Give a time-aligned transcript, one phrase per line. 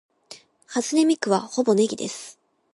[0.65, 2.39] 初音ミクはほぼネギです